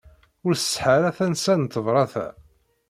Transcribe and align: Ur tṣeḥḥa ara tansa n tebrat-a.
Ur 0.45 0.53
tṣeḥḥa 0.55 0.91
ara 0.97 1.17
tansa 1.17 1.53
n 1.55 1.63
tebrat-a. 1.65 2.27